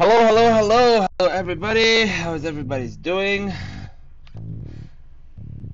[0.00, 2.06] Hello, hello, hello, hello, everybody.
[2.06, 3.52] How's everybody's doing?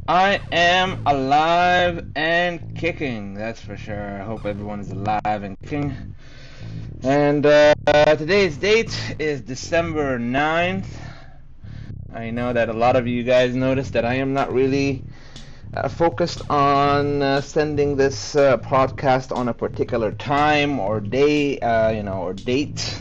[0.08, 4.20] I am alive and kicking, that's for sure.
[4.20, 6.16] I hope everyone is alive and kicking.
[7.04, 7.72] And uh,
[8.16, 10.88] today's date is December 9th.
[12.12, 15.04] I know that a lot of you guys noticed that I am not really
[15.72, 21.90] uh, focused on uh, sending this uh, podcast on a particular time or day, uh,
[21.90, 22.98] you know, or date.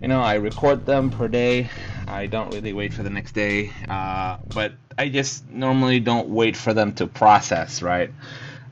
[0.00, 1.68] You know, I record them per day.
[2.08, 6.56] I don't really wait for the next day, uh, but I just normally don't wait
[6.56, 8.10] for them to process, right?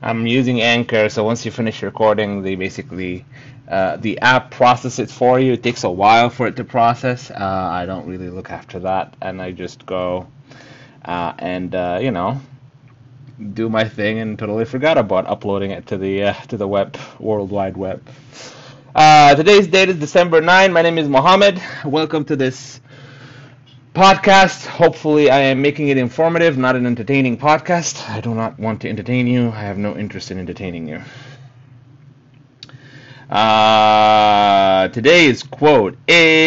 [0.01, 3.25] I'm using Anchor, so once you finish recording, they basically
[3.67, 5.53] uh, the app processes it for you.
[5.53, 7.29] It takes a while for it to process.
[7.29, 10.25] Uh, I don't really look after that, and I just go
[11.05, 12.41] uh, and uh, you know
[13.53, 16.97] do my thing and totally forgot about uploading it to the uh, to the web,
[17.19, 18.01] World Wide Web.
[18.95, 20.73] Uh, today's date is December 9.
[20.73, 21.61] My name is Mohammed.
[21.85, 22.81] Welcome to this
[23.93, 24.65] podcast.
[24.65, 28.09] Hopefully, I am making it informative, not an entertaining podcast.
[28.09, 29.49] I do not want to entertain you.
[29.49, 31.03] I have no interest in entertaining you.
[33.29, 36.41] Uh, today's quote is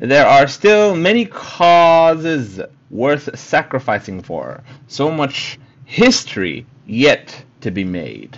[0.00, 8.36] There are still many causes worth sacrificing for, so much history yet to be made.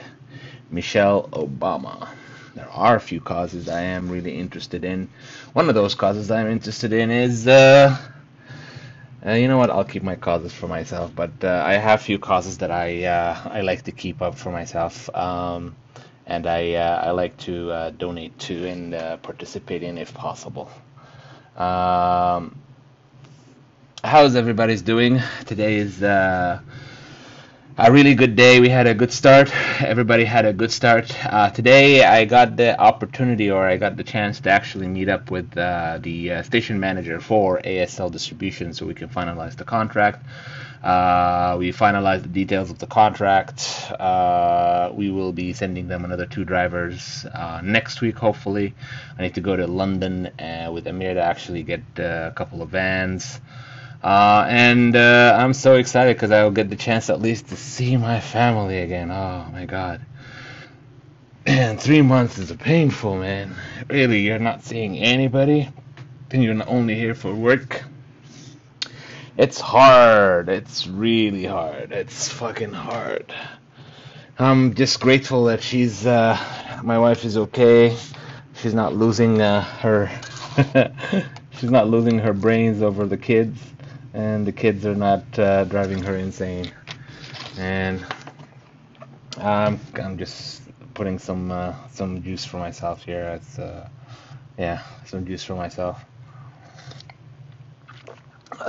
[0.70, 2.08] Michelle Obama.
[2.55, 5.08] There are a few causes I am really interested in.
[5.52, 7.97] One of those causes I'm interested in is, uh,
[9.25, 9.70] uh, you know what?
[9.70, 11.12] I'll keep my causes for myself.
[11.14, 14.36] But uh, I have a few causes that I uh, I like to keep up
[14.36, 15.77] for myself, um,
[16.27, 20.70] and I uh, I like to uh, donate to and participate in if possible.
[21.56, 22.56] Um,
[24.05, 25.20] how's everybody's doing?
[25.47, 26.03] Today is
[27.80, 28.58] a really good day.
[28.58, 29.54] We had a good start.
[29.80, 31.14] Everybody had a good start.
[31.24, 35.30] Uh, today, I got the opportunity, or I got the chance to actually meet up
[35.30, 40.26] with uh, the uh, station manager for ASL distribution, so we can finalize the contract.
[40.82, 43.92] Uh, we finalized the details of the contract.
[44.00, 48.74] Uh, we will be sending them another two drivers uh, next week, hopefully.
[49.16, 50.30] I need to go to London
[50.72, 53.41] with Amir to actually get a couple of vans.
[54.03, 57.56] Uh, and uh, I'm so excited because I will get the chance at least to
[57.56, 59.10] see my family again.
[59.10, 60.00] Oh my god.
[61.47, 63.54] And three months is painful, man.
[63.88, 65.70] Really, you're not seeing anybody,
[66.31, 67.84] and you're not only here for work.
[69.38, 70.48] It's hard.
[70.48, 71.92] It's really hard.
[71.92, 73.32] It's fucking hard.
[74.38, 76.38] I'm just grateful that she's, uh,
[76.84, 77.97] my wife is okay.
[78.54, 80.10] She's not losing uh, her,
[81.53, 83.59] she's not losing her brains over the kids,
[84.18, 86.72] and the kids are not uh, driving her insane.
[87.56, 88.04] And
[89.38, 90.62] I'm, I'm just
[90.94, 93.28] putting some, uh, some juice for myself here.
[93.36, 93.88] It's, uh,
[94.58, 96.04] yeah, some juice for myself.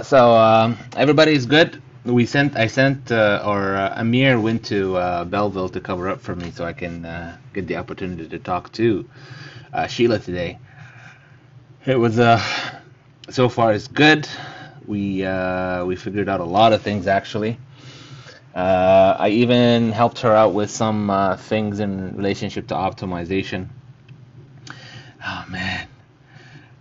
[0.03, 1.81] So um, everybody's good.
[2.05, 6.21] We sent, I sent, uh, or uh, Amir went to uh, Belleville to cover up
[6.21, 7.01] for me, so I can
[7.53, 9.09] get the opportunity to talk to
[9.87, 10.59] Sheila today.
[11.87, 12.39] It was uh,
[13.31, 14.29] so far it's good.
[14.89, 17.59] We uh, we figured out a lot of things actually.
[18.55, 23.67] Uh, I even helped her out with some uh, things in relationship to optimization.
[25.23, 25.87] Oh man,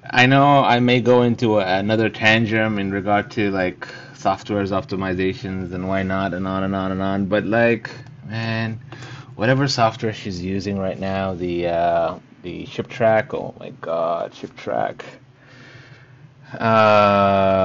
[0.08, 5.74] I know I may go into a, another tangent in regard to like software's optimizations
[5.74, 7.90] and why not and on and on and on, but like
[8.26, 8.80] man,
[9.34, 15.02] whatever software she's using right now, the uh, the ShipTrack, oh my god, ShipTrack.
[16.52, 17.57] Uh,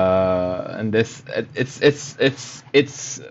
[0.83, 1.23] and this
[1.55, 3.21] it's it's it's it's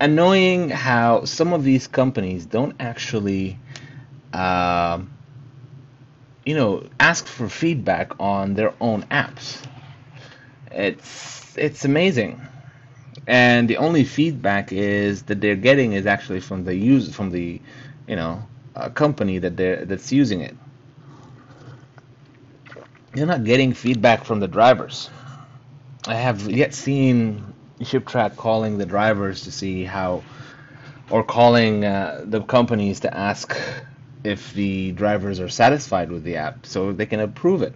[0.00, 3.58] annoying how some of these companies don't actually
[4.32, 5.10] um,
[6.46, 9.60] you know ask for feedback on their own apps.
[10.70, 12.40] It's it's amazing.
[13.26, 17.60] And the only feedback is that they're getting is actually from the use from the
[18.06, 18.44] you know
[18.76, 20.56] uh, company that they're that's using it.
[23.16, 25.10] You're not getting feedback from the drivers
[26.06, 30.22] i have yet seen ShipTrack calling the drivers to see how,
[31.10, 33.56] or calling uh, the companies to ask
[34.24, 37.74] if the drivers are satisfied with the app so they can approve it.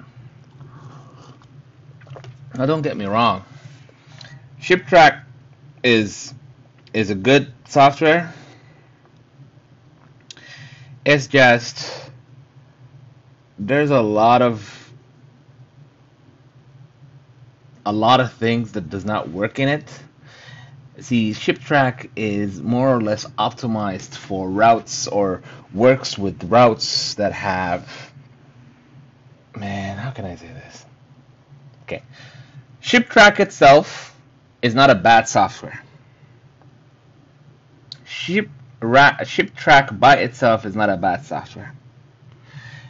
[2.57, 3.45] Now, don't get me wrong.
[4.61, 5.23] ShipTrack
[5.83, 6.35] is
[6.93, 8.33] is a good software.
[11.05, 12.11] It's just
[13.59, 14.82] there's a lot of
[17.85, 20.03] a lot of things that does not work in it
[21.01, 25.43] See, ShipTrack is more or less optimized for routes or
[25.73, 28.13] works with routes that have.
[29.57, 30.85] Man, how can I say this?
[31.83, 32.03] Okay.
[32.83, 34.15] ShipTrack itself
[34.61, 35.83] is not a bad software.
[38.05, 38.49] Ship,
[38.81, 41.75] ShipTrack by itself is not a bad software.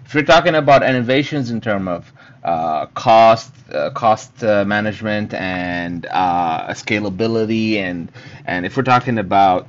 [0.04, 2.12] If you're talking about innovations in terms of
[2.44, 8.10] uh, cost, uh, cost uh, management, and uh, scalability, and
[8.46, 9.68] and if we're talking about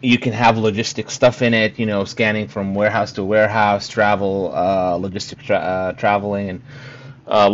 [0.00, 4.50] you can have logistic stuff in it, you know, scanning from warehouse to warehouse, travel,
[4.52, 6.62] uh, logistic tra- traveling, and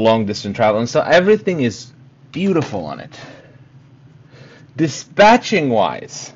[0.01, 1.93] long distance travel, and so everything is
[2.33, 3.19] beautiful on it.
[4.77, 6.33] Dispatching wise,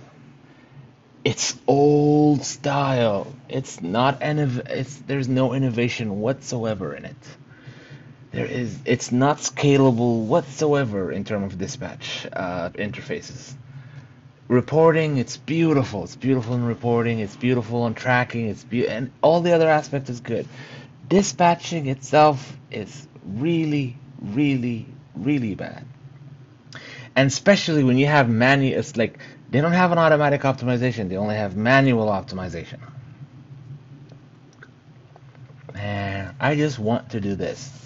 [1.25, 3.33] it's old style.
[3.49, 7.17] It's not innov- it's there's no innovation whatsoever in it.
[8.33, 13.55] There is it's not scalable whatsoever in terms of dispatch uh, interfaces.
[14.49, 16.05] Reporting, it's beautiful.
[16.05, 17.21] It's beautiful in reporting.
[17.21, 18.49] It's beautiful in tracking.
[18.49, 20.49] It's be- and all the other aspects is good.
[21.09, 25.85] Dispatching itself is really, really, really bad.
[27.15, 29.19] And especially when you have manual, it's like
[29.51, 31.11] they don't have an automatic optimization.
[31.11, 32.81] They only have manual optimization.
[35.75, 37.82] Man, I just want to do this.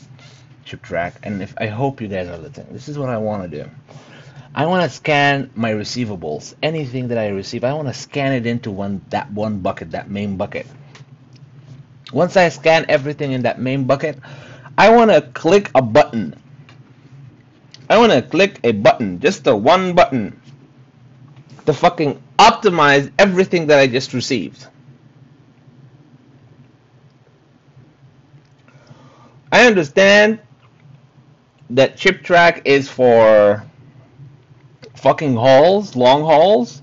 [0.66, 2.68] ShipTrack, and if I hope you guys are listening.
[2.72, 3.70] This is what I want to do.
[4.54, 6.54] I want to scan my receivables.
[6.62, 10.10] Anything that I receive, I want to scan it into one that one bucket, that
[10.10, 10.66] main bucket.
[12.12, 14.18] Once I scan everything in that main bucket,
[14.78, 16.40] I want to click a button.
[17.88, 20.40] I want to click a button, just the one button
[21.66, 24.66] to fucking optimize everything that I just received.
[29.52, 30.40] I understand
[31.70, 33.64] that ShipTrack is for
[34.94, 36.82] fucking hauls, long hauls.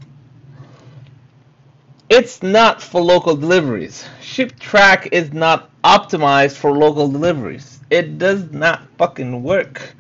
[2.09, 4.06] It's not for local deliveries.
[4.21, 7.80] ShipTrack is not optimized for local deliveries.
[7.89, 9.95] It does not fucking work.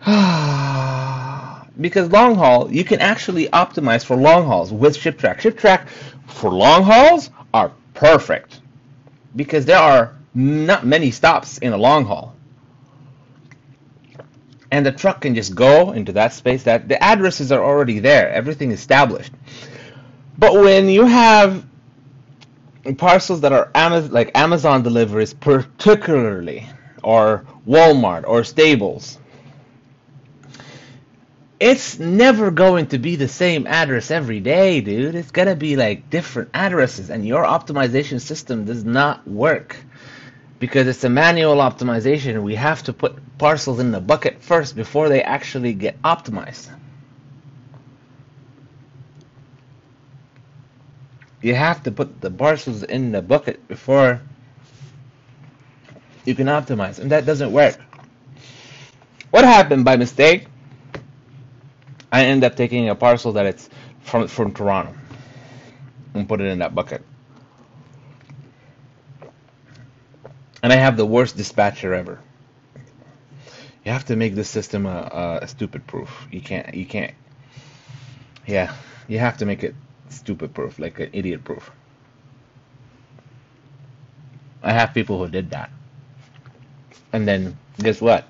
[1.80, 5.40] because long haul, you can actually optimize for long hauls with ShipTrack.
[5.40, 5.88] ShipTrack
[6.26, 8.60] for long hauls are perfect
[9.36, 12.34] because there are not many stops in a long haul.
[14.74, 18.28] And the truck can just go into that space that the addresses are already there,
[18.30, 19.32] everything established.
[20.36, 21.64] But when you have
[22.96, 26.68] parcels that are Amazon, like Amazon deliveries, particularly,
[27.04, 29.16] or Walmart or Staples,
[31.60, 35.14] it's never going to be the same address every day, dude.
[35.14, 39.76] It's gonna be like different addresses, and your optimization system does not work
[40.64, 42.42] because it's a manual optimization.
[42.42, 46.70] We have to put parcels in the bucket first before they actually get optimized.
[51.42, 54.22] You have to put the parcels in the bucket before
[56.24, 57.78] you can optimize, and that doesn't work.
[59.32, 60.46] What happened by mistake?
[62.10, 63.68] I end up taking a parcel that it's
[64.00, 64.94] from from Toronto
[66.14, 67.02] and put it in that bucket.
[70.64, 72.18] And I have the worst dispatcher ever.
[73.84, 76.26] You have to make this system a, a stupid proof.
[76.30, 77.12] You can't you can't
[78.46, 78.74] yeah,
[79.06, 79.74] you have to make it
[80.08, 81.70] stupid proof, like an idiot proof.
[84.62, 85.70] I have people who did that.
[87.12, 88.26] And then guess what?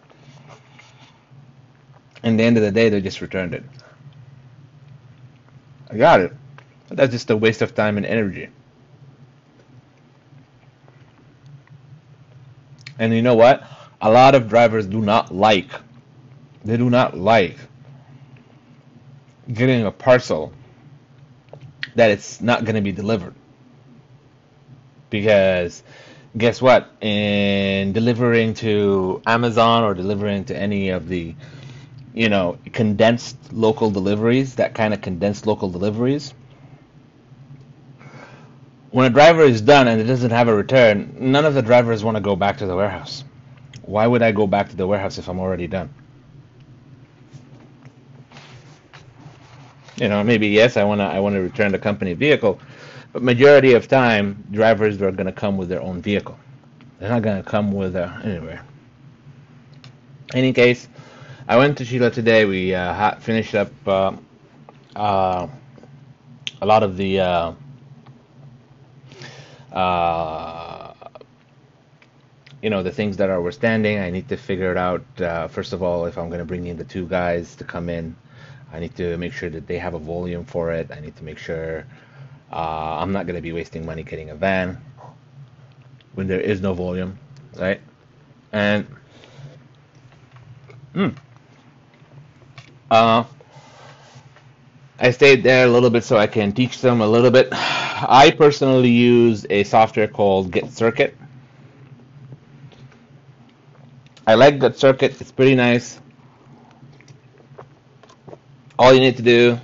[2.25, 3.63] In the end of the day, they just returned it.
[5.89, 6.33] I got it.
[6.89, 8.49] That's just a waste of time and energy.
[12.99, 13.65] And you know what?
[14.01, 15.71] A lot of drivers do not like,
[16.65, 17.57] they do not like
[19.53, 20.53] getting a parcel
[21.95, 23.35] that it's not going to be delivered.
[25.11, 25.83] Because
[26.37, 26.91] guess what?
[27.01, 31.35] In delivering to Amazon or delivering to any of the
[32.15, 36.33] you know, condensed local deliveries, that kind of condensed local deliveries.
[38.95, 42.05] When a driver is done and it doesn't have a return, none of the drivers
[42.05, 43.25] want to go back to the warehouse.
[43.83, 45.93] Why would I go back to the warehouse if I'm already done?
[49.97, 52.61] You know, maybe yes, I want to I want to return the company vehicle,
[53.13, 56.39] but majority of time drivers are to come with their own vehicle.
[57.01, 58.61] They're not to come with a anyway.
[60.35, 60.87] Any case,
[61.49, 62.45] I went to Sheila today.
[62.45, 64.13] We uh, finished up uh,
[64.95, 65.49] uh,
[66.63, 67.57] a lot of the
[69.75, 70.95] uh,
[72.63, 73.99] you know the things that are were standing.
[73.99, 75.05] I need to figure it out.
[75.21, 77.91] Uh, first of all, if I'm going to bring in the two guys to come
[77.91, 78.17] in,
[78.73, 80.91] I need to make sure that they have a volume for it.
[80.93, 81.87] I need to make sure
[82.53, 84.79] uh, I'm not going to be wasting money getting a van
[86.15, 87.19] when there is no volume,
[87.57, 87.81] right?
[88.53, 88.87] And
[90.95, 91.15] mm,
[92.91, 93.25] uh,
[94.99, 97.53] I stayed there a little bit so I can teach them a little bit.
[98.09, 101.17] I personally use a software called Get Circuit.
[104.27, 105.21] I like Get Circuit.
[105.21, 106.01] It's pretty nice.
[108.79, 109.59] All you need to do,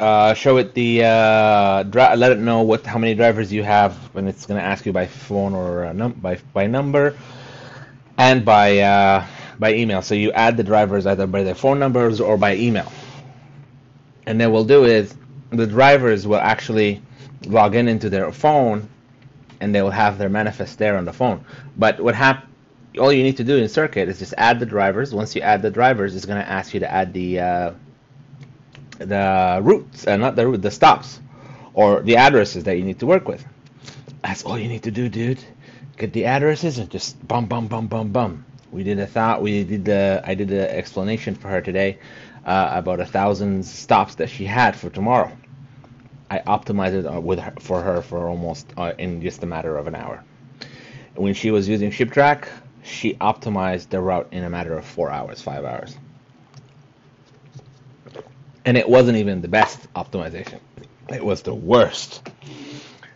[0.00, 4.26] uh, show it the, uh, let it know what how many drivers you have when
[4.26, 7.16] it's going to ask you by phone or uh, num- by by number,
[8.16, 9.26] and by uh,
[9.58, 10.00] by email.
[10.00, 12.90] So you add the drivers either by their phone numbers or by email.
[14.26, 15.14] And then we'll do is
[15.50, 17.02] the drivers will actually
[17.46, 18.88] log in into their phone,
[19.60, 21.44] and they will have their manifest there on the phone.
[21.76, 22.46] But what hap-
[22.98, 25.14] all you need to do in Circuit is just add the drivers.
[25.14, 27.70] Once you add the drivers, it's going to ask you to add the uh,
[28.98, 31.20] the routes, uh, not the route, the stops,
[31.74, 33.44] or the addresses that you need to work with.
[34.22, 35.38] That's all you need to do, dude.
[35.96, 38.44] Get the addresses and just bum bum bum bum bum.
[38.70, 39.42] We did a thought.
[39.42, 40.22] We did the.
[40.24, 41.98] I did the explanation for her today
[42.44, 45.30] uh, about a thousand stops that she had for tomorrow.
[46.30, 49.76] I optimized it uh, with her, for her for almost uh, in just a matter
[49.76, 50.22] of an hour.
[51.14, 52.48] When she was using ShipTrack,
[52.82, 55.96] she optimized the route in a matter of four hours, five hours
[58.68, 60.60] and it wasn't even the best optimization.
[61.08, 62.28] It was the worst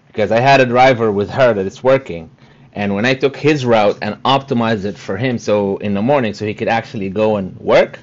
[0.06, 2.30] because I had a driver with her that it's working,
[2.72, 6.32] and when I took his route and optimized it for him, so in the morning,
[6.32, 7.98] so he could actually go and work,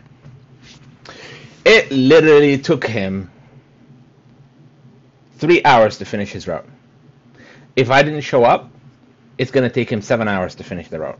[1.66, 3.32] it literally took him
[5.40, 6.68] three hours to finish his route.
[7.76, 8.70] If I didn't show up,
[9.38, 11.20] it's going to take him seven hours to finish the route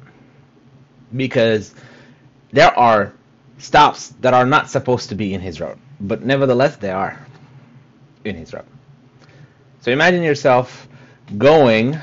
[1.16, 1.74] because
[2.52, 3.14] there are
[3.58, 7.20] stops that are not supposed to be in his route but nevertheless they are
[8.24, 8.68] in his route.
[9.82, 10.88] So imagine yourself
[11.38, 11.98] going.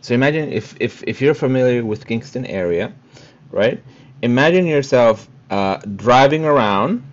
[0.00, 2.92] So imagine if, if, if you're familiar with Kingston area,
[3.50, 3.82] right?
[4.22, 7.04] Imagine yourself uh, driving around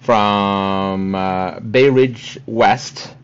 [0.00, 3.14] from uh, Bay Ridge West,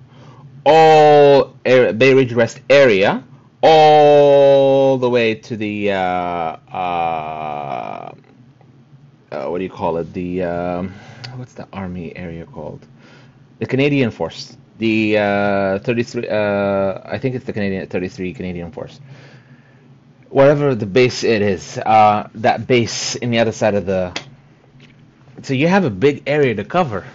[0.64, 3.24] all Bay Ridge West area,
[3.62, 8.12] all the way to the uh, uh,
[9.32, 10.12] uh what do you call it?
[10.12, 10.94] The um,
[11.36, 12.86] what's the army area called?
[13.58, 14.56] The Canadian Force.
[14.78, 16.28] The uh, 33.
[16.28, 19.00] Uh, I think it's the Canadian 33 Canadian Force.
[20.28, 24.12] Wherever the base it is, that base in the other side of the.
[25.46, 27.06] So you have a big area to cover.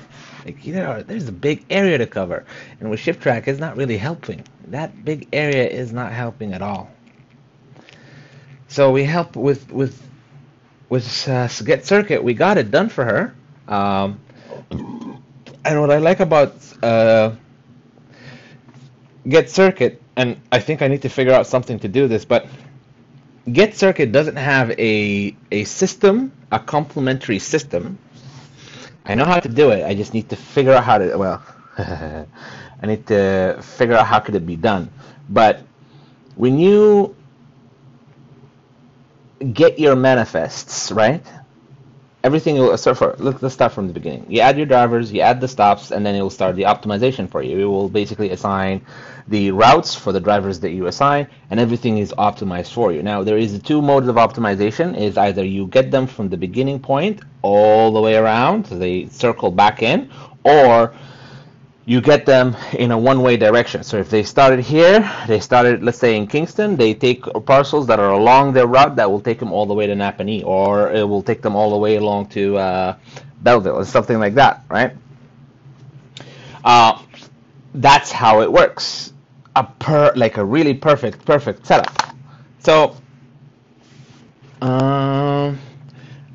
[0.46, 2.46] Like there are, there's a big area to cover,
[2.80, 4.46] and with ShipTrack, it's not really helping.
[4.68, 6.90] That big area is not helping at all.
[8.70, 10.02] So we help with with
[10.88, 12.24] with uh, Get Circuit.
[12.24, 13.36] We got it done for her.
[13.68, 14.22] Um,
[15.66, 17.36] and what I like about uh,
[19.28, 22.48] Get Circuit, and I think I need to figure out something to do this, but
[23.52, 27.98] Get Circuit doesn't have a a system, a complementary system.
[29.06, 29.86] I know how to do it.
[29.86, 31.18] I just need to figure out how to.
[31.18, 31.44] Well,
[31.78, 34.90] I need to figure out how could it be done.
[35.30, 35.62] But
[36.36, 37.16] when you
[39.54, 41.24] get your manifests, right?
[42.24, 44.26] Everything will start for let's, let's start from the beginning.
[44.30, 47.30] You add your drivers you add the stops and then it will start the optimization
[47.30, 47.58] for you.
[47.60, 48.86] It will basically assign
[49.28, 53.02] the routes for the drivers that you assign and everything is optimized for you.
[53.02, 56.80] Now there is two modes of optimization is either you get them from the beginning
[56.80, 60.10] point all the way around so they circle back in
[60.44, 60.94] or
[61.86, 63.84] you get them in a one-way direction.
[63.84, 68.00] So if they started here, they started, let's say in Kingston, they take parcels that
[68.00, 71.04] are along their route that will take them all the way to Napanee, or it
[71.04, 72.96] will take them all the way along to uh,
[73.42, 74.96] Belleville, or something like that, right?
[76.64, 77.02] Uh,
[77.74, 79.14] that's how it works.
[79.56, 82.16] A per, like a really perfect, perfect setup.
[82.60, 82.96] So,
[84.62, 85.60] um,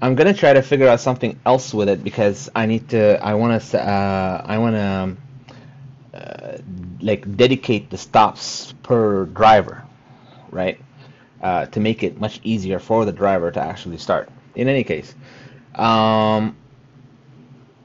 [0.02, 3.24] I'm gonna try to figure out something else with it because I need to.
[3.24, 3.80] I want to.
[3.80, 5.14] Uh, I want to uh,
[7.00, 9.84] like dedicate the stops per driver,
[10.50, 10.80] right?
[11.42, 14.28] Uh, to make it much easier for the driver to actually start.
[14.54, 15.14] In any case,
[15.74, 16.56] um,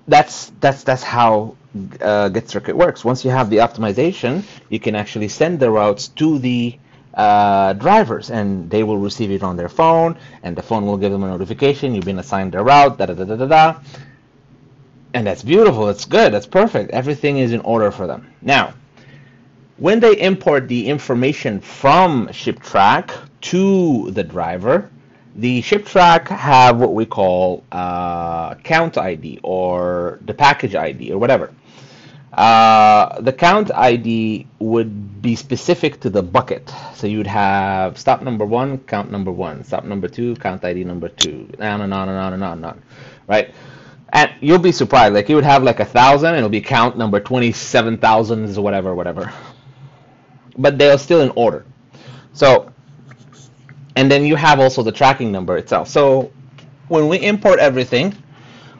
[0.07, 1.57] that's that's that's how
[2.01, 3.03] uh, Get Circuit works.
[3.03, 6.77] Once you have the optimization, you can actually send the routes to the
[7.13, 11.11] uh, drivers, and they will receive it on their phone, and the phone will give
[11.11, 11.93] them a notification.
[11.93, 12.97] You've been assigned a route.
[12.97, 13.79] Da da da da da da
[15.13, 15.85] and that's beautiful.
[15.87, 16.33] That's good.
[16.33, 16.91] That's perfect.
[16.91, 18.31] Everything is in order for them.
[18.41, 18.73] Now,
[19.81, 23.09] when they import the information from ShipTrack
[23.51, 24.77] to the driver,
[25.35, 31.53] The ShipTrack have what we call uh, count ID or the package ID or whatever.
[32.33, 36.71] Uh, the count ID would be specific to the bucket.
[36.95, 40.83] So you would have stop number one, count number one, stop number two, count ID
[40.83, 42.83] number two, on and on and on and on and on,
[43.27, 43.53] right?
[44.13, 45.13] And you'll be surprised.
[45.15, 48.61] Like you would have like a thousand, and it'll be count number twenty-seven thousand or
[48.61, 49.31] whatever, whatever.
[50.57, 51.65] But they're still in order.
[52.33, 52.71] So,
[53.95, 55.87] and then you have also the tracking number itself.
[55.87, 56.31] So
[56.87, 58.15] when we import everything,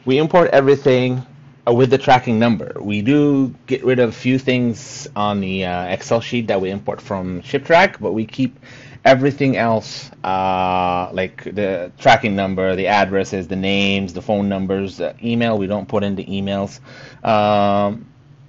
[0.04, 1.24] we import everything
[1.66, 2.76] uh, with the tracking number.
[2.80, 6.70] We do get rid of a few things on the uh, Excel sheet that we
[6.70, 8.58] import from ShipTrack, but we keep
[9.04, 15.14] everything else, uh, like the tracking number, the addresses, the names, the phone numbers, the
[15.24, 15.58] email.
[15.58, 16.80] We don't put in the emails.
[17.24, 18.06] Um,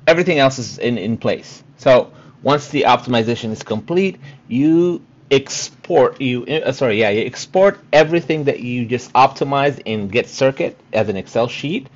[0.07, 1.63] everything else is in, in place.
[1.77, 2.11] So
[2.43, 8.59] once the optimization is complete, you export you uh, sorry yeah you export everything that
[8.59, 11.87] you just optimized in get circuit as an excel sheet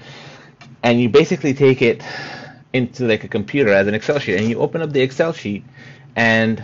[0.82, 2.02] and you basically take it
[2.74, 5.64] into like a computer as an Excel sheet, and you open up the Excel sheet,
[6.16, 6.64] and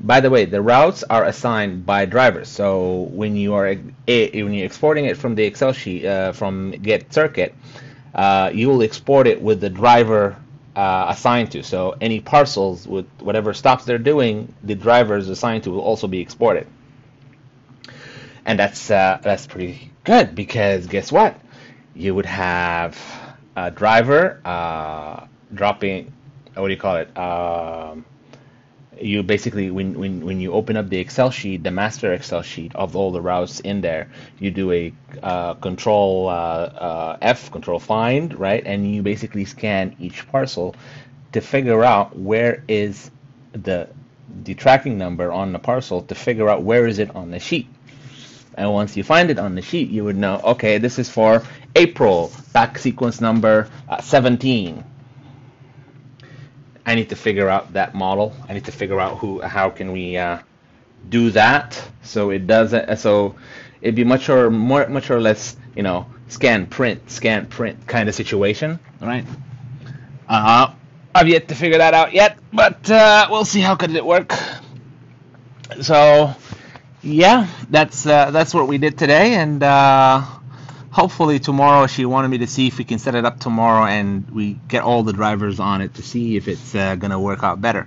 [0.00, 2.48] by the way, the routes are assigned by drivers.
[2.48, 7.12] So when you are when you're exporting it from the Excel sheet uh, from Get
[7.12, 7.54] Circuit,
[8.14, 10.36] uh, you will export it with the driver
[10.76, 11.62] uh, assigned to.
[11.62, 16.06] So any parcels with whatever stops they're doing, the driver is assigned to will also
[16.06, 16.66] be exported.
[18.44, 21.40] And that's uh, that's pretty good because guess what?
[21.94, 22.96] You would have
[23.56, 26.12] a driver uh, dropping
[26.54, 28.04] what do you call it um,
[29.00, 32.74] you basically when, when when you open up the excel sheet the master excel sheet
[32.74, 37.78] of all the routes in there you do a uh, control uh, uh, f control
[37.78, 40.74] find right and you basically scan each parcel
[41.32, 43.10] to figure out where is
[43.52, 43.88] the
[44.44, 47.68] the tracking number on the parcel to figure out where is it on the sheet
[48.56, 51.42] and once you find it on the sheet, you would know, okay, this is for
[51.74, 54.82] April, back sequence number uh, 17.
[56.86, 58.34] I need to figure out that model.
[58.48, 60.38] I need to figure out who, how can we uh,
[61.08, 62.96] do that so it doesn't.
[62.98, 63.34] So
[63.82, 68.08] it'd be much or more, much or less, you know, scan, print, scan, print kind
[68.08, 69.26] of situation, right?
[70.28, 70.72] Uh.
[71.16, 74.34] I've yet to figure that out yet, but uh, we'll see how could it work.
[75.80, 76.34] So
[77.02, 80.22] yeah, that's uh, that's what we did today, and uh,
[80.96, 84.30] hopefully tomorrow she wanted me to see if we can set it up tomorrow and
[84.30, 87.60] we get all the drivers on it to see if it's uh, gonna work out
[87.60, 87.86] better.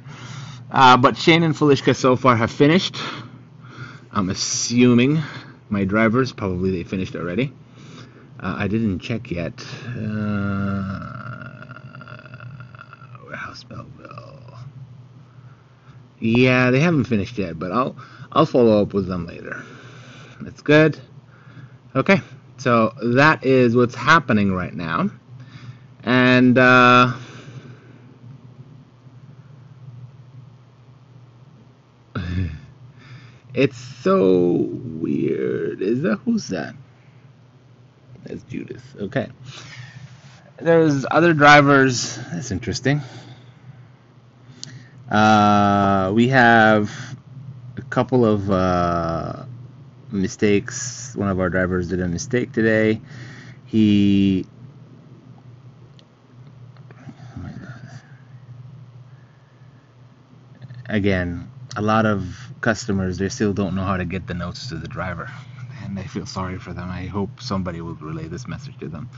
[0.70, 2.96] Uh, but Shane and Felishka so far have finished.
[4.12, 5.24] I'm assuming
[5.70, 7.52] my drivers probably they finished already.
[8.40, 9.60] Uh, I didn't check yet.
[9.88, 11.00] Uh,
[13.26, 14.56] warehouse Belleville.
[16.20, 17.96] Yeah, they haven't finished yet, but I'll
[18.32, 19.64] I'll follow up with them later.
[20.42, 21.00] That's good.
[21.96, 22.22] Okay,
[22.60, 25.10] so that is what's happening right now.
[26.04, 27.14] And, uh,
[33.54, 35.82] it's so weird.
[35.82, 36.76] Is that who's that?
[38.24, 38.96] That's Judith.
[39.00, 39.28] Okay.
[40.58, 42.18] There's other drivers.
[42.32, 43.02] That's interesting.
[45.10, 47.18] Uh, we have
[47.78, 49.46] a couple of uh,
[50.12, 51.14] mistakes.
[51.16, 53.02] One of our drivers did a mistake today.
[53.66, 54.46] He
[60.88, 64.76] again, a lot of customers they still don't know how to get the notes to
[64.76, 65.30] the driver.
[65.84, 66.90] And I feel sorry for them.
[66.90, 69.10] I hope somebody will relay this message to them.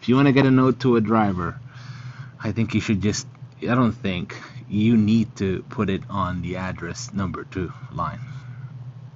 [0.00, 1.58] If you want to get a note to a driver,
[2.42, 3.26] I think you should just
[3.62, 4.36] I don't think
[4.68, 8.20] you need to put it on the address number two line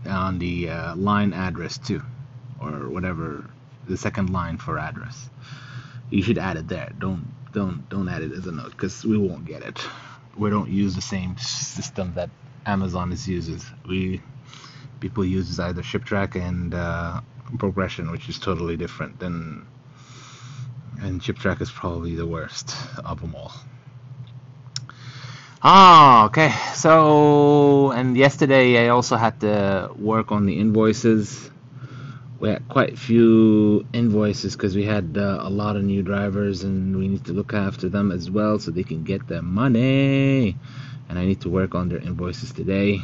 [0.07, 2.03] on the uh, line address too,
[2.61, 3.49] or whatever
[3.88, 5.29] the second line for address.
[6.11, 6.90] You should add it there.
[6.99, 9.81] Don't don't don't add it as a note because we won't get it.
[10.37, 12.31] We don't use the same system that
[12.67, 13.64] amazon is uses.
[13.87, 14.21] We
[15.01, 17.21] people use either ShipTrack and uh,
[17.59, 19.67] progression which is totally different than
[21.01, 23.53] and ShipTrack is probably the worst of them all
[25.66, 26.53] Ah, okay.
[26.74, 31.50] So, and yesterday I also had to work on the invoices.
[32.38, 36.94] We had quite few invoices because we had uh, a lot of new drivers and
[36.94, 40.55] we need to look after them as well so they can get their money.
[41.09, 43.00] And I need to work on their invoices today.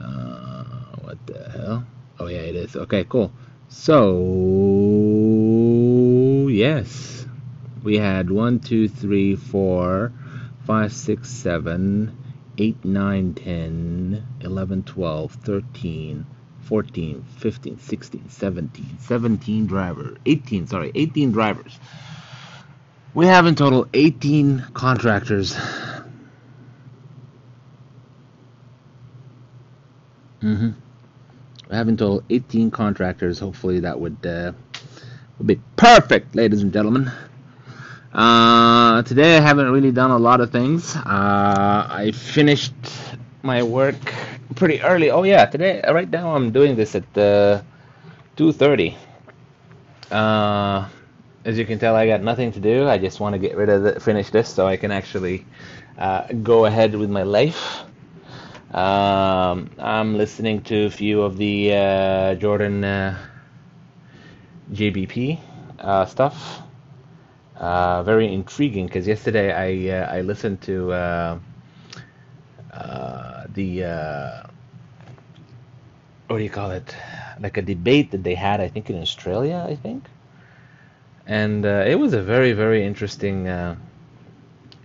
[0.00, 0.64] Uh,
[1.02, 1.86] what the hell?
[2.18, 2.74] Oh, yeah, it is.
[2.74, 3.30] Okay, cool.
[3.68, 4.08] So,
[6.50, 7.24] yes.
[7.84, 10.10] We had one, two, three, four
[10.66, 12.16] 5, 6, 7,
[12.56, 16.26] 8, 9, 10, 11, 12, 13,
[16.62, 21.78] 14, 15, 16, 17, 17 drivers, 18, sorry, 18 drivers.
[23.12, 25.54] We have in total 18 contractors.
[30.42, 30.70] Mm-hmm.
[31.70, 33.38] We have in total 18 contractors.
[33.38, 34.52] Hopefully that would, uh,
[35.38, 37.10] would be perfect, ladies and gentlemen.
[38.14, 40.94] Uh, today I haven't really done a lot of things.
[40.94, 41.02] Uh,
[41.90, 42.72] I finished
[43.42, 43.96] my work
[44.54, 45.10] pretty early.
[45.10, 47.62] Oh yeah, today right now I'm doing this at uh,
[48.36, 48.94] 2:30.
[50.12, 50.88] Uh,
[51.44, 52.86] as you can tell, I got nothing to do.
[52.88, 55.44] I just want to get rid of the, finish this so I can actually
[55.98, 57.82] uh, go ahead with my life.
[58.72, 63.18] Um, I'm listening to a few of the uh, Jordan uh,
[64.72, 65.40] JBP
[65.80, 66.63] uh, stuff.
[67.56, 71.38] Uh, very intriguing because yesterday I uh, I listened to uh,
[72.72, 74.42] uh, the uh,
[76.26, 76.96] what do you call it?
[77.40, 80.04] Like a debate that they had, I think in Australia, I think,
[81.26, 83.46] and uh, it was a very very interesting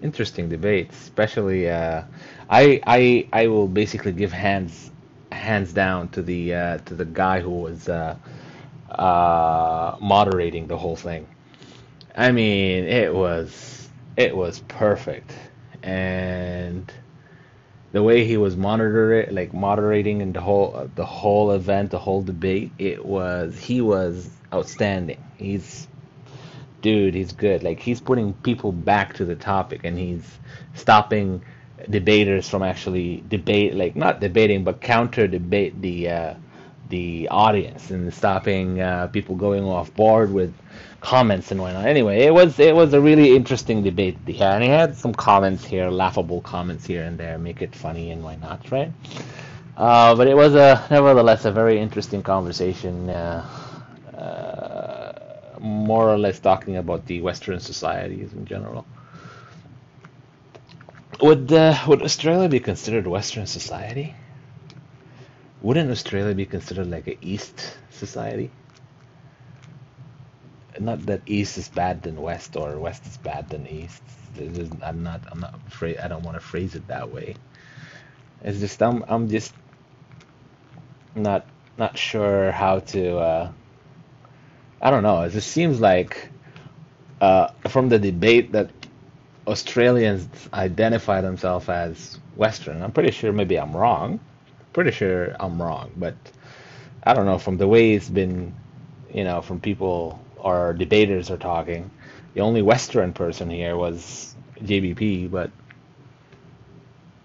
[0.03, 0.91] interesting debate.
[0.91, 2.05] Especially, I
[2.49, 4.91] I I will basically give hands
[5.31, 6.49] hands down to the
[6.85, 7.89] to the guy who was
[9.99, 11.27] moderating the whole thing.
[12.15, 15.33] I mean, it was it was perfect,
[15.83, 16.91] and
[17.91, 22.21] the way he was monitor it, like moderating the whole the whole event, the whole
[22.21, 25.23] debate, it was he was outstanding.
[25.37, 25.87] He's
[26.81, 27.63] dude, he's good.
[27.63, 30.23] Like he's putting people back to the topic and he's
[30.73, 31.41] stopping
[31.89, 36.33] debaters from actually debate, like not debating, but counter debate the uh,
[36.89, 40.53] the audience and stopping uh, people going off board with
[41.01, 41.85] comments and whatnot.
[41.85, 45.13] Anyway, it was it was a really interesting debate he had, and he had some
[45.13, 48.91] comments here, laughable comments here and there, make it funny and why not, right?
[49.77, 53.47] Uh, but it was a nevertheless a very interesting conversation, uh,
[54.17, 58.85] uh, more or less talking about the Western societies in general.
[61.21, 64.15] Would uh, would Australia be considered Western society?
[65.61, 68.49] Wouldn't Australia be considered like a East society?
[70.79, 74.01] Not that East is bad than West or West is bad than East.
[74.81, 75.21] I'm not.
[75.29, 75.97] I'm not afraid.
[75.97, 77.35] I don't want to phrase it that way.
[78.41, 79.03] It's just I'm.
[79.09, 79.53] I'm just
[81.15, 81.45] not
[81.77, 83.17] not sure how to.
[83.17, 83.51] Uh,
[84.81, 85.23] I don't know.
[85.23, 86.29] It just seems like
[87.19, 88.69] uh, from the debate that
[89.45, 92.81] Australians identify themselves as Western.
[92.81, 94.21] I'm pretty sure maybe I'm wrong
[94.73, 96.15] pretty sure I'm wrong, but
[97.03, 98.53] I don't know from the way it's been,
[99.13, 101.89] you know, from people or debaters are talking.
[102.33, 105.51] The only Western person here was JBP, but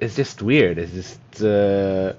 [0.00, 0.78] it's just weird.
[0.78, 2.14] It's just uh,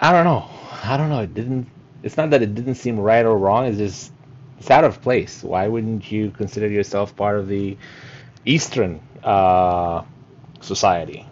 [0.00, 0.48] I don't know.
[0.82, 1.20] I don't know.
[1.20, 1.68] It didn't.
[2.02, 3.66] It's not that it didn't seem right or wrong.
[3.66, 4.12] It's just
[4.58, 5.42] it's out of place.
[5.42, 7.76] Why wouldn't you consider yourself part of the
[8.44, 10.02] Eastern uh,
[10.60, 11.26] society?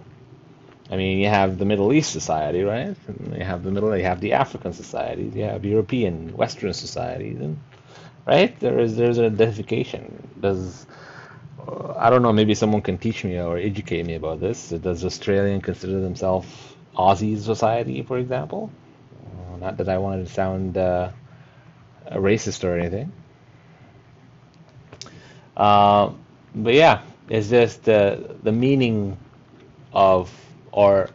[0.95, 2.97] I mean, you have the Middle East society, right?
[3.09, 7.41] And you have the Middle, you have the African societies, you have European, Western societies,
[7.41, 7.59] and
[8.27, 10.05] right there is there's an identification.
[10.41, 10.87] Does
[11.67, 14.69] uh, I don't know, maybe someone can teach me or educate me about this.
[14.69, 16.47] Does Australian consider themselves
[16.97, 18.71] Aussie society, for example?
[19.27, 21.11] Uh, not that I wanted to sound uh,
[22.13, 23.11] racist or anything.
[25.57, 26.13] Uh,
[26.55, 29.19] but yeah, it's just the the meaning
[29.93, 30.31] of
[30.75, 31.09] or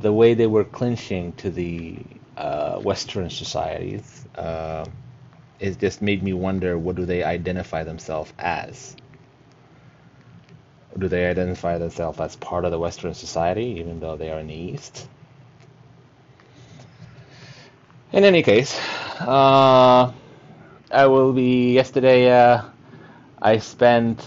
[0.00, 1.96] the way they were clinching to the
[2.36, 4.84] uh, Western societies, uh,
[5.58, 8.94] it just made me wonder what do they identify themselves as?
[10.98, 14.48] Do they identify themselves as part of the Western society, even though they are in
[14.48, 15.08] the East?
[18.12, 18.78] In any case,
[19.20, 20.12] uh,
[20.90, 21.72] I will be.
[21.72, 22.62] Yesterday, uh,
[23.40, 24.26] I spent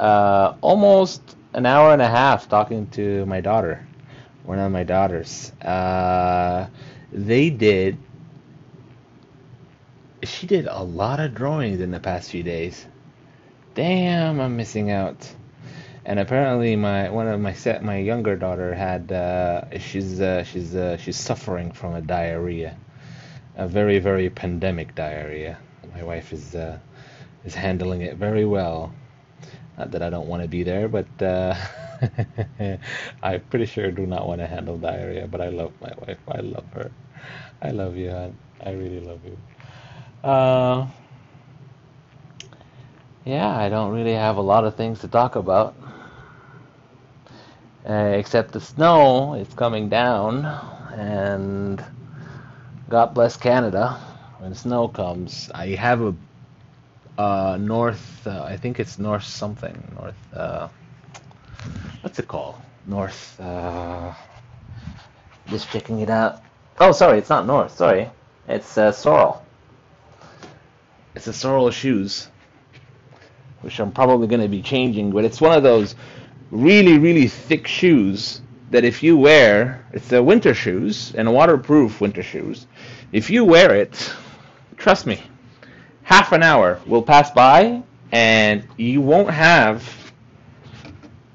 [0.00, 1.20] uh, almost
[1.52, 3.84] an hour and a half talking to my daughter
[4.44, 5.50] one of my daughters.
[5.60, 6.68] Uh,
[7.12, 7.98] they did.
[10.22, 12.86] She did a lot of drawings in the past few days.
[13.74, 15.30] Damn, I'm missing out.
[16.04, 19.10] And apparently, my one of my set, my younger daughter had.
[19.10, 22.76] Uh, she's uh, she's uh, she's suffering from a diarrhea,
[23.56, 25.58] a very very pandemic diarrhea.
[25.94, 26.78] My wife is uh,
[27.44, 28.92] is handling it very well.
[29.78, 31.54] Not that I don't want to be there, but uh,
[33.22, 35.26] I'm pretty sure I do not want to handle diarrhea.
[35.26, 36.18] But I love my wife.
[36.28, 36.90] I love her.
[37.62, 38.36] I love you, hon.
[38.64, 40.28] I really love you.
[40.28, 40.86] Uh,
[43.24, 45.74] yeah, I don't really have a lot of things to talk about.
[47.88, 50.46] Uh, except the snow is coming down,
[50.92, 51.84] and
[52.88, 54.00] God bless Canada.
[54.38, 56.14] When snow comes, I have a
[57.18, 58.26] uh, north.
[58.26, 59.76] Uh, I think it's north something.
[59.94, 60.14] North.
[62.04, 62.56] What's it called?
[62.86, 63.40] North.
[63.40, 64.12] Uh,
[65.46, 66.42] just checking it out.
[66.78, 67.74] Oh, sorry, it's not north.
[67.74, 68.10] Sorry,
[68.46, 69.42] it's uh, Sorel.
[71.14, 72.28] It's a Sorel shoes,
[73.62, 75.12] which I'm probably going to be changing.
[75.12, 75.94] But it's one of those
[76.50, 82.22] really, really thick shoes that if you wear, it's a winter shoes and waterproof winter
[82.22, 82.66] shoes.
[83.12, 84.14] If you wear it,
[84.76, 85.22] trust me,
[86.02, 90.03] half an hour will pass by and you won't have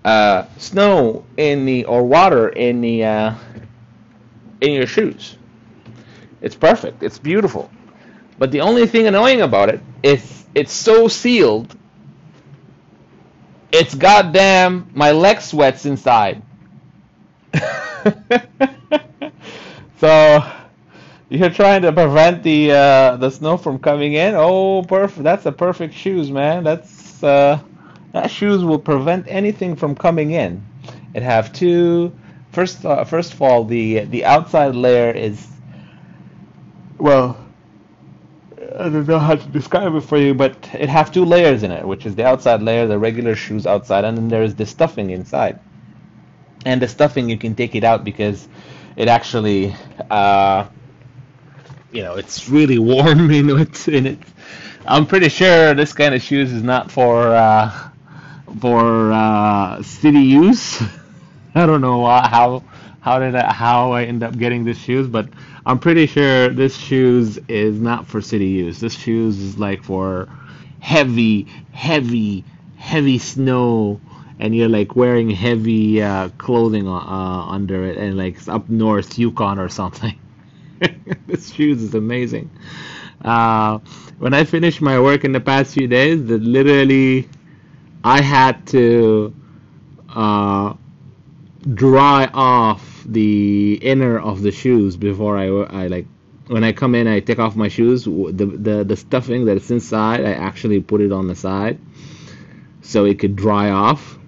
[0.06, 3.36] uh, snow in the or water in the uh,
[4.62, 5.38] in your shoes.
[6.42, 7.04] It's perfect.
[7.04, 7.70] It's beautiful.
[8.38, 11.76] But the only thing annoying about it is it's so sealed.
[13.72, 16.42] It's goddamn my leg sweats inside.
[20.00, 20.52] so
[21.30, 24.34] you're trying to prevent the uh, the snow from coming in.
[24.36, 25.24] Oh, perfect!
[25.24, 26.64] That's a perfect shoes, man.
[26.64, 27.60] That's uh,
[28.14, 30.64] that shoes will prevent anything from coming in.
[31.14, 32.14] It have two.
[32.52, 35.48] First, uh, first of all, the the outside layer is
[36.98, 37.38] well.
[38.78, 41.72] I don't know how to describe it for you, but it have two layers in
[41.72, 44.66] it, which is the outside layer, the regular shoes outside, and then there is the
[44.66, 45.60] stuffing inside
[46.66, 48.48] and the stuffing you can take it out because
[48.96, 49.74] it actually
[50.10, 50.66] uh,
[51.92, 54.20] you know it's really warm in it in it
[54.86, 57.89] i'm pretty sure this kind of shoes is not for uh,
[58.60, 60.82] for uh, city use
[61.56, 62.64] i don't know how
[63.02, 65.28] how did I, how i end up getting this shoes but
[65.66, 70.30] i'm pretty sure this shoes is not for city use this shoes is like for
[70.80, 72.44] heavy heavy
[72.78, 74.00] heavy snow
[74.40, 79.60] and you're like wearing heavy uh, clothing uh, under it, and like up north, Yukon
[79.60, 80.18] or something.
[81.28, 82.50] this shoes is amazing.
[83.24, 83.80] Uh,
[84.18, 87.28] when I finished my work in the past few days, that literally
[88.04, 89.34] I had to
[90.10, 90.74] uh,
[91.74, 96.08] dry off the inner of the shoes before I, I like
[96.48, 98.06] when I come in, I take off my shoes.
[98.06, 101.80] The the the stuffing that's inside, I actually put it on the side
[102.82, 104.18] so it could dry off.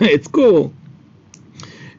[0.00, 0.72] it's cool.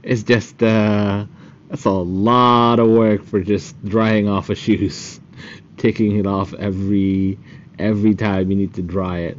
[0.04, 1.26] It's just uh,
[1.70, 5.21] that's a lot of work for just drying off a shoes,
[5.82, 7.38] taking it off every
[7.80, 9.38] every time you need to dry it.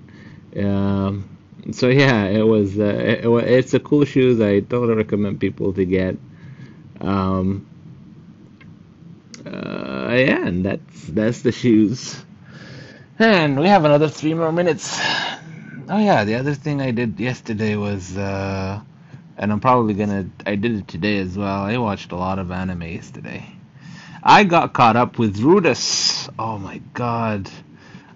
[0.57, 1.29] Um,
[1.71, 4.41] so yeah, it was uh, it, it's a cool shoes.
[4.41, 6.17] I totally recommend people to get.
[7.01, 7.67] Um,
[9.47, 12.25] uh, yeah, and that's that's the shoes.
[13.19, 14.99] And we have another three more minutes.
[15.89, 18.81] Oh yeah, the other thing I did yesterday was, uh,
[19.37, 21.63] and I'm probably gonna, I did it today as well.
[21.63, 23.45] I watched a lot of anime yesterday.
[24.23, 26.29] I got caught up with Rudeus.
[26.39, 27.51] Oh my god.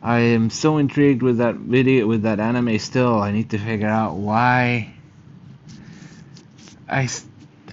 [0.00, 3.20] I am so intrigued with that video, with that anime still.
[3.20, 4.94] I need to figure out why.
[6.88, 7.08] I,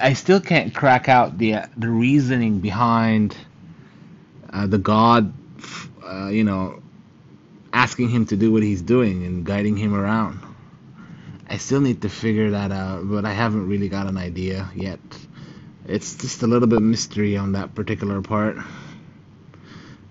[0.01, 3.37] I still can't crack out the the reasoning behind
[4.51, 5.31] uh, the god,
[6.03, 6.81] uh, you know,
[7.71, 10.39] asking him to do what he's doing and guiding him around.
[11.47, 14.99] I still need to figure that out, but I haven't really got an idea yet.
[15.87, 18.57] It's just a little bit mystery on that particular part.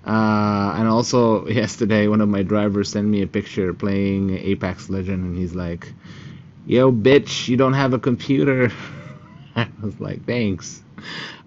[0.06, 5.24] Uh, and also yesterday, one of my drivers sent me a picture playing Apex Legend,
[5.24, 5.92] and he's like,
[6.66, 8.70] "Yo, bitch, you don't have a computer."
[9.56, 10.82] I was like, "Thanks,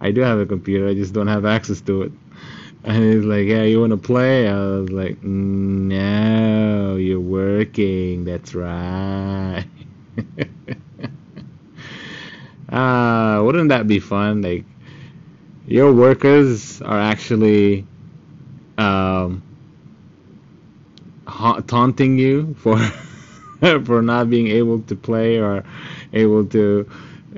[0.02, 0.88] I do have a computer.
[0.88, 2.12] I just don't have access to it."
[2.84, 8.26] And he's like, "Yeah, you want to play?" I was like, "No, you're working.
[8.26, 9.66] That's right."
[12.70, 14.42] uh, wouldn't that be fun?
[14.42, 14.66] Like,
[15.68, 17.86] your workers are actually
[18.78, 19.42] um,
[21.28, 22.78] ha- taunting you for
[23.86, 25.64] for not being able to play or
[26.14, 26.90] able to,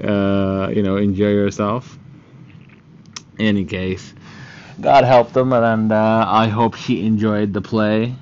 [0.04, 1.98] uh, you know, enjoy yourself.
[3.40, 4.14] In any case
[4.80, 8.14] God help them, and uh, I hope she enjoyed the play.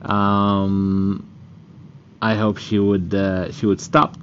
[0.00, 1.28] Um,
[2.22, 4.16] I hope she would uh, she would stop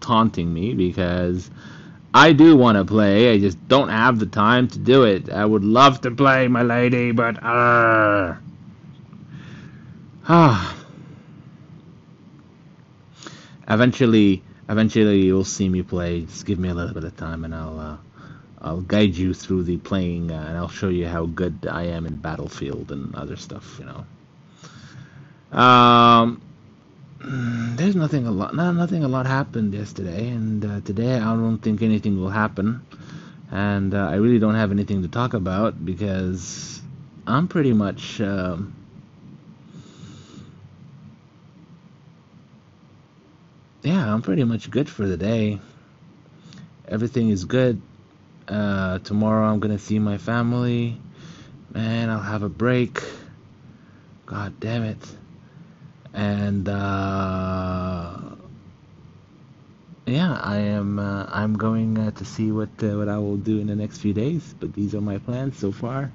[0.00, 1.50] taunting me because
[2.16, 3.34] I do want to play.
[3.34, 5.28] I just don't have the time to do it.
[5.28, 8.38] I would love to play, my lady, but ah.
[13.68, 16.20] eventually, eventually you'll see me play.
[16.20, 17.78] Just give me a little bit of time, and I'll.
[17.80, 17.96] Uh,
[18.62, 22.06] I'll guide you through the playing, uh, and I'll show you how good I am
[22.06, 23.78] in Battlefield and other stuff.
[23.78, 25.58] You know.
[25.58, 26.40] Um,
[27.26, 31.58] there's nothing a lot, no, nothing a lot happened yesterday, and uh, today I don't
[31.58, 32.84] think anything will happen,
[33.50, 36.82] and uh, I really don't have anything to talk about because
[37.26, 38.20] I'm pretty much.
[38.20, 38.74] Um,
[43.82, 45.60] yeah, I'm pretty much good for the day.
[46.86, 47.80] Everything is good.
[48.46, 51.00] Uh, tomorrow I'm gonna see my family.
[51.72, 53.02] Man, I'll have a break.
[54.26, 54.98] God damn it.
[56.14, 58.16] And uh,
[60.06, 60.98] yeah, I am.
[60.98, 63.98] Uh, I'm going uh, to see what uh, what I will do in the next
[63.98, 64.54] few days.
[64.58, 66.12] But these are my plans so far.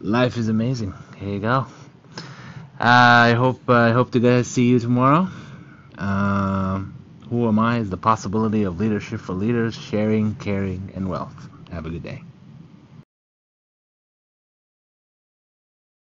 [0.00, 0.94] Life is amazing.
[1.16, 1.66] Here you go.
[2.78, 5.28] I hope I hope to guys see you tomorrow.
[5.98, 6.94] Um,
[7.28, 11.48] who am I is the possibility of leadership for leaders, sharing, caring, and wealth.
[11.70, 12.22] Have a good day.